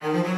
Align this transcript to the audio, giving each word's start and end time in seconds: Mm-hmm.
Mm-hmm. 0.00 0.36